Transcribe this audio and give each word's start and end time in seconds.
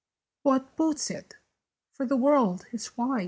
What 0.41 0.75
boots 0.75 1.11
it? 1.11 1.35
For 1.93 2.07
the 2.07 2.17
world 2.17 2.65
is 2.71 2.97
wide." 2.97 3.19